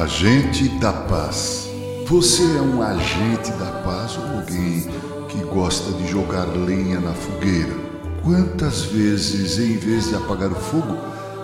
[0.00, 1.68] Agente da paz.
[2.06, 4.88] Você é um agente da paz ou alguém
[5.28, 7.76] que gosta de jogar lenha na fogueira?
[8.24, 10.96] Quantas vezes, em vez de apagar o fogo,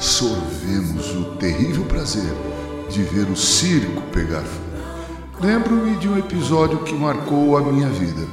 [0.00, 2.34] sorvemos o terrível prazer
[2.88, 5.46] de ver o circo pegar fogo?
[5.46, 8.26] Lembro-me de um episódio que marcou a minha vida.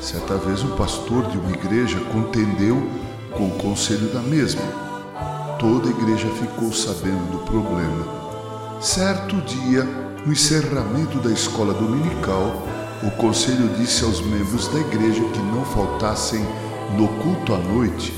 [0.00, 2.82] Certa vez, um pastor de uma igreja contendeu
[3.32, 4.62] com o conselho da mesma.
[5.58, 8.21] Toda a igreja ficou sabendo do problema
[8.82, 9.84] Certo dia,
[10.26, 12.66] no encerramento da escola dominical,
[13.04, 16.44] o conselho disse aos membros da igreja que não faltassem
[16.98, 18.12] no culto à noite,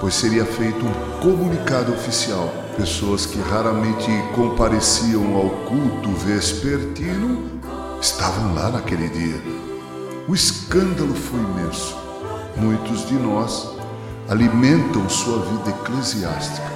[0.00, 2.52] pois seria feito um comunicado oficial.
[2.76, 7.60] Pessoas que raramente compareciam ao culto vespertino
[8.02, 9.40] estavam lá naquele dia.
[10.26, 11.96] O escândalo foi imenso.
[12.56, 13.68] Muitos de nós
[14.28, 16.72] alimentam sua vida eclesiástica,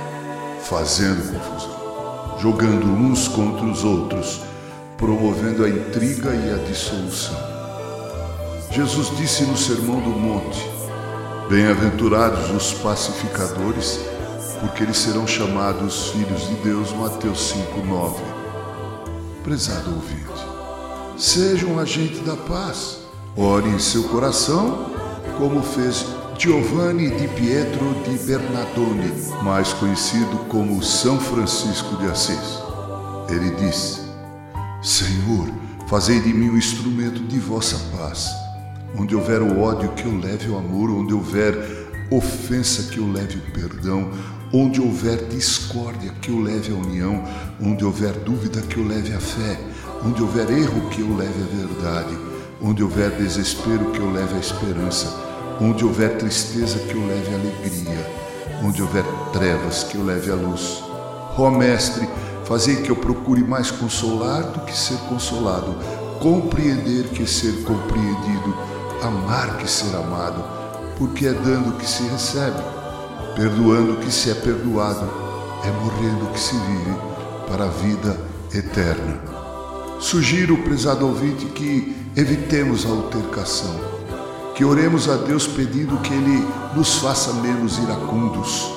[0.61, 1.72] fazendo confusão
[2.43, 4.41] jogando uns contra os outros,
[4.99, 7.37] promovendo a intriga e a dissolução.
[8.69, 10.69] Jesus disse no Sermão do Monte:
[11.49, 14.01] Bem-aventurados os pacificadores,
[14.59, 16.91] porque eles serão chamados filhos de Deus.
[16.91, 18.21] Mateus 5:9.
[19.45, 20.43] Prezado ouvinte,
[21.17, 23.03] seja um agente da paz.
[23.37, 24.91] Ore em seu coração,
[25.39, 26.05] como fez
[26.43, 29.13] Giovanni di Pietro di Bernardone,
[29.45, 32.59] mais conhecido como São Francisco de Assis.
[33.29, 34.01] Ele disse:
[34.83, 35.49] Senhor,
[35.87, 38.29] fazei de mim um instrumento de vossa paz.
[38.99, 41.55] Onde houver o ódio, que eu leve o amor, onde houver
[42.11, 44.11] ofensa, que eu leve o perdão,
[44.53, 47.23] onde houver discórdia, que eu leve a união,
[47.61, 49.61] onde houver dúvida, que eu leve a fé,
[50.05, 52.19] onde houver erro, que eu leve a verdade,
[52.61, 55.31] onde houver desespero, que eu leve a esperança
[55.61, 58.11] Onde houver tristeza, que eu leve alegria.
[58.65, 60.83] Onde houver trevas, que eu leve a luz.
[61.37, 62.09] Ó oh, Mestre,
[62.45, 65.75] fazei que eu procure mais consolar do que ser consolado,
[66.21, 68.55] compreender que ser compreendido,
[69.03, 70.45] amar que ser amado,
[70.99, 72.63] porque é dando que se recebe,
[73.35, 75.09] perdoando que se é perdoado,
[75.65, 76.97] é morrendo que se vive
[77.49, 78.17] para a vida
[78.55, 79.21] eterna.
[79.99, 84.02] Sugiro, prezado ouvinte, que evitemos a altercação
[84.55, 88.71] que oremos a Deus pedindo que Ele nos faça menos iracundos.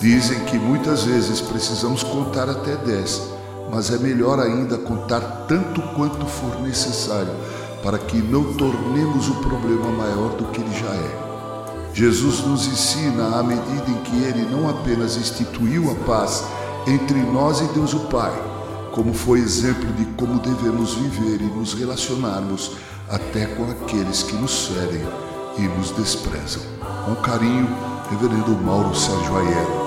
[0.00, 3.22] Dizem que muitas vezes precisamos contar até dez,
[3.70, 7.32] mas é melhor ainda contar tanto quanto for necessário
[7.82, 11.24] para que não tornemos o problema maior do que ele já é.
[11.92, 16.44] Jesus nos ensina à medida em que ele não apenas instituiu a paz
[16.86, 18.32] entre nós e Deus o Pai,
[18.90, 22.72] como foi exemplo de como devemos viver e nos relacionarmos
[23.08, 25.06] até com aqueles que nos ferem
[25.58, 26.62] e nos desprezam.
[27.04, 27.68] Com carinho,
[28.10, 29.84] Reverendo Mauro Sérgio Aiello.